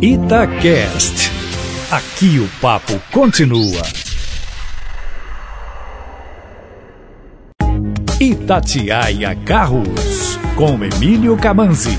[0.00, 1.30] Itacast.
[1.90, 3.82] Aqui o papo continua.
[8.20, 11.96] Itatiaia Carros, com Emílio Camanzi.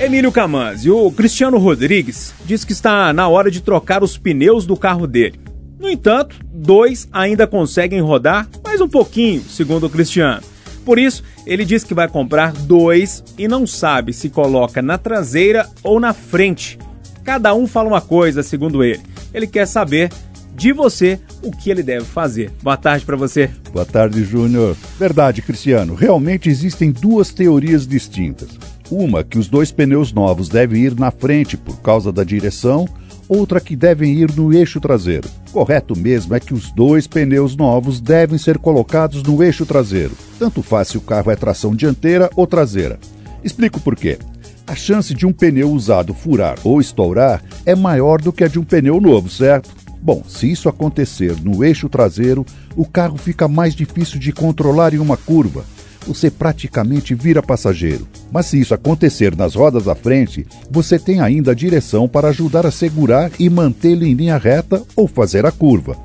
[0.00, 4.74] Emílio Camanzi, o Cristiano Rodrigues diz que está na hora de trocar os pneus do
[4.74, 5.38] carro dele.
[5.78, 10.42] No entanto, dois ainda conseguem rodar mais um pouquinho, segundo o Cristiano.
[10.82, 15.66] Por isso, ele diz que vai comprar dois e não sabe se coloca na traseira
[15.82, 16.78] ou na frente.
[17.24, 19.00] Cada um fala uma coisa, segundo ele.
[19.32, 20.10] Ele quer saber
[20.54, 22.50] de você o que ele deve fazer.
[22.62, 23.48] Boa tarde para você.
[23.72, 24.76] Boa tarde, Júnior.
[24.98, 25.94] Verdade, Cristiano.
[25.94, 28.50] Realmente existem duas teorias distintas.
[28.90, 32.86] Uma que os dois pneus novos devem ir na frente por causa da direção,
[33.28, 35.28] outra que devem ir no eixo traseiro.
[35.52, 40.12] Correto mesmo é que os dois pneus novos devem ser colocados no eixo traseiro.
[40.38, 42.98] Tanto faz se o carro é tração dianteira ou traseira.
[43.44, 44.18] Explico por quê.
[44.66, 48.58] A chance de um pneu usado furar ou estourar é maior do que a de
[48.58, 49.70] um pneu novo, certo?
[50.00, 52.44] Bom, se isso acontecer no eixo traseiro,
[52.76, 55.64] o carro fica mais difícil de controlar em uma curva.
[56.06, 58.06] Você praticamente vira passageiro.
[58.30, 62.66] Mas se isso acontecer nas rodas à frente, você tem ainda a direção para ajudar
[62.66, 65.96] a segurar e mantê-lo em linha reta ou fazer a curva.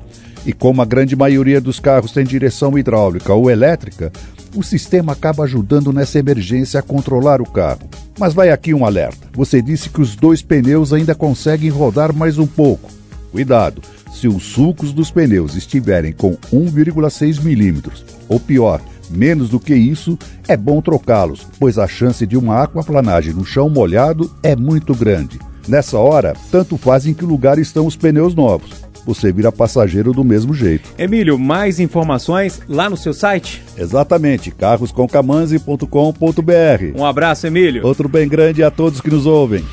[0.46, 4.12] E como a grande maioria dos carros tem direção hidráulica ou elétrica,
[4.54, 7.88] o sistema acaba ajudando nessa emergência a controlar o carro.
[8.18, 9.28] Mas vai aqui um alerta.
[9.32, 12.90] Você disse que os dois pneus ainda conseguem rodar mais um pouco.
[13.32, 19.74] Cuidado, se os sulcos dos pneus estiverem com 1,6 milímetros, ou pior, menos do que
[19.74, 24.94] isso, é bom trocá-los, pois a chance de uma aquaplanagem no chão molhado é muito
[24.94, 25.38] grande.
[25.66, 28.84] Nessa hora, tanto faz em que lugar estão os pneus novos.
[29.06, 30.90] Você vira passageiro do mesmo jeito.
[30.98, 33.62] Emílio, mais informações lá no seu site?
[33.76, 36.98] Exatamente, carrosconcamanzi.com.br.
[36.98, 37.86] Um abraço, Emílio.
[37.86, 39.64] Outro bem grande a todos que nos ouvem.